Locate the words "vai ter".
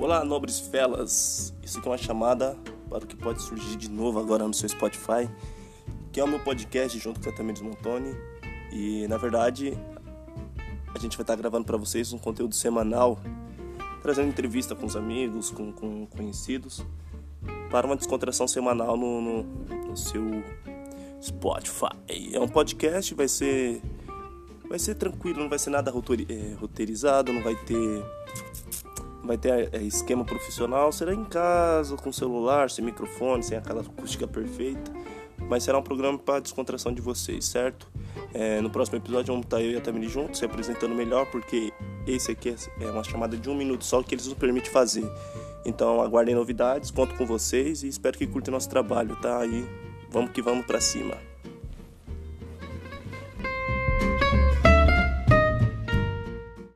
27.42-28.02, 29.30-29.72